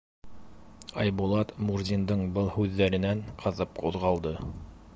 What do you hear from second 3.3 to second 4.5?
ҡыҙып ҡуҙғалды: